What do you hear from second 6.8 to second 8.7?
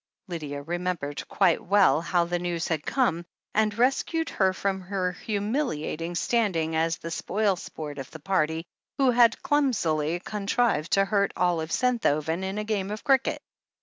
the spoil sport of the party,